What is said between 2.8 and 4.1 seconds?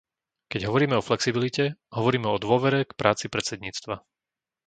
k práci predsedníctva.